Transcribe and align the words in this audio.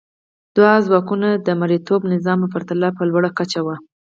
دا 0.57 0.71
ځواکونه 0.85 1.29
د 1.35 1.47
مرئیتوب 1.61 2.01
نظام 2.13 2.37
په 2.43 2.47
پرتله 2.53 2.89
په 2.97 3.03
لوړه 3.09 3.29
کچه 3.39 3.59
وو. 3.65 3.75